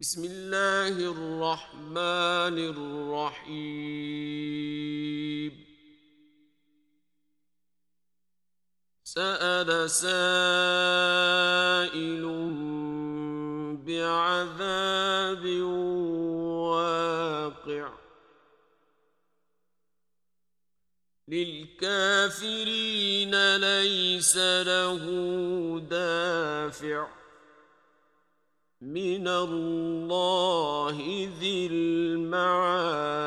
[0.00, 2.58] بسم الله الرحمن
[3.38, 5.64] الرحيم.
[9.04, 10.24] سأل سائل
[13.86, 15.44] بعذاب
[16.70, 17.92] واقع.
[21.28, 22.76] للكافرين
[23.56, 25.04] ليس له
[25.90, 27.17] دافع.
[28.80, 30.96] من الله
[31.40, 33.18] ذي المعارج.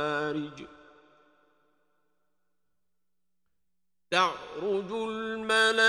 [4.11, 5.81] تعرج الملائكة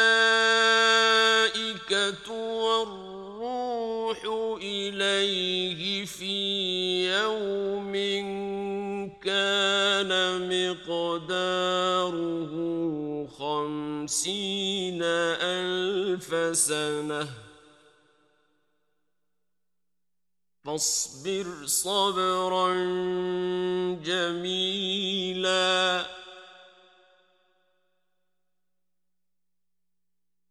[2.33, 4.25] والروح
[4.62, 6.33] إليه في
[7.12, 7.92] يوم
[9.23, 10.11] كان
[10.48, 12.12] مقداره
[13.39, 17.42] خمسين ألف سنة.
[20.73, 22.75] فاصبر صبرا
[23.95, 26.06] جميلا.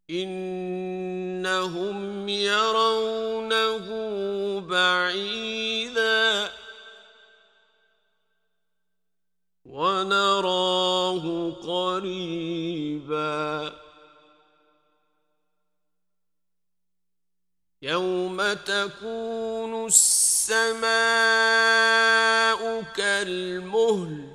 [0.10, 3.88] إنهم يرونه
[4.60, 6.52] بعيدا.
[9.66, 12.62] ونراه قريبا.
[17.82, 20.11] يوم تكون السماء
[22.84, 24.32] كالمهل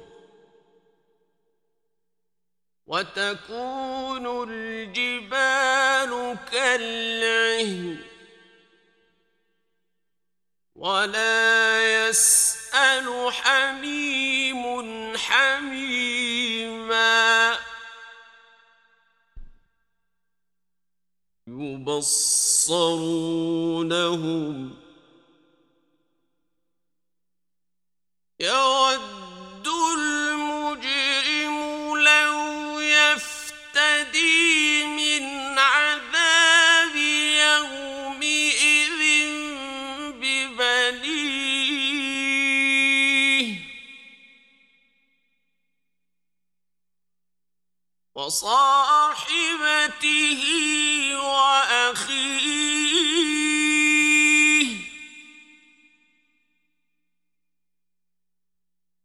[2.86, 7.98] وتكون الجبال كالعهن
[10.74, 16.46] ولا يسأل حميم حميما
[21.46, 22.06] يبصرونهم
[48.16, 49.22] وصاحبته
[51.16, 52.26] وأخيه.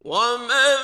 [0.00, 0.75] ومن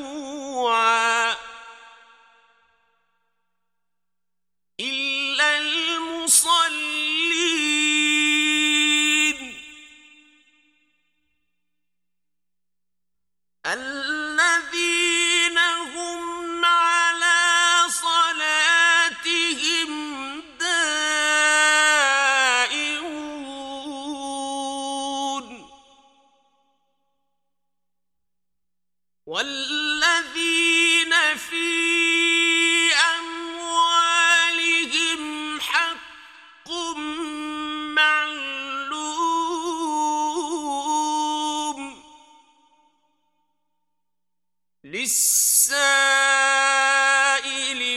[45.02, 46.22] للسائل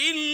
[0.00, 0.33] إلا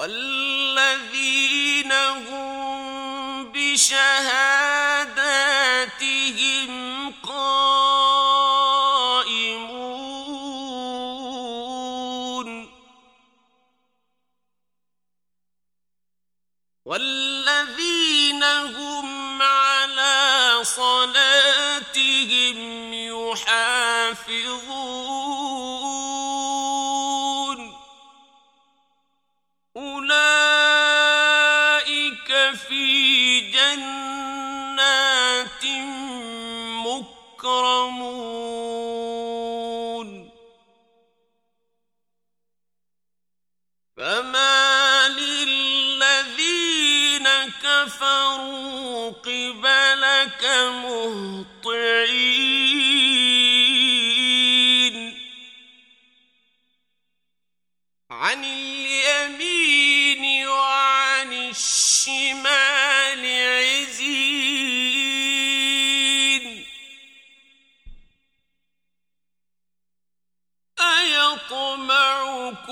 [0.00, 4.22] والذين هم بشهاداتهم
[7.10, 7.60] قائمون.
[16.84, 22.58] والذين هم على صلاتهم
[22.94, 24.30] يحافظون.
[32.70, 33.09] في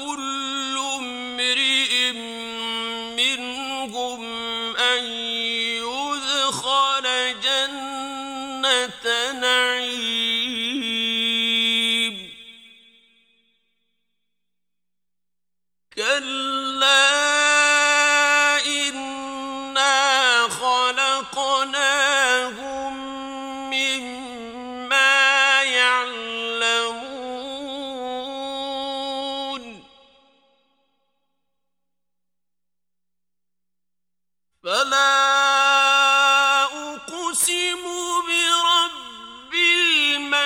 [0.08, 2.12] كل امرئ
[3.16, 4.22] منهم
[4.76, 5.04] أن
[5.84, 7.06] يدخل
[7.42, 9.87] جنة نعيم.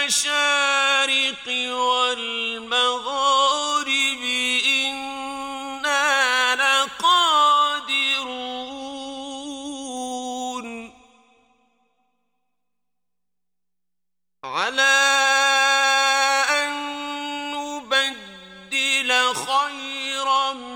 [0.03, 3.03] المشارق والمغارب
[4.67, 6.07] إنا
[6.55, 7.03] لقادرون.
[14.45, 14.99] على
[16.51, 16.73] أن
[17.55, 20.72] نبدل خيرا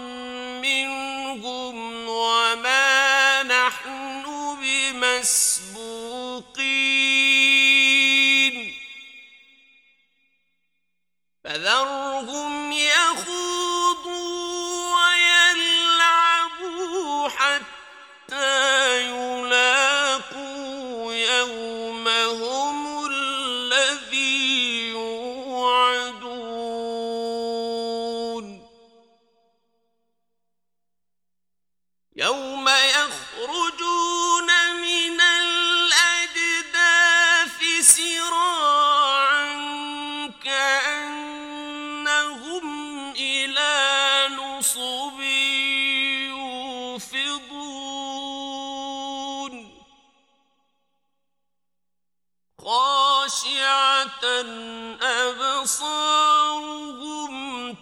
[55.66, 57.34] أبصارهم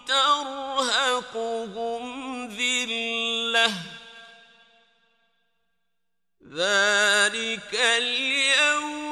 [0.09, 2.05] ترهقهم
[2.49, 3.73] ذلة.
[6.55, 9.04] ذلك اليوم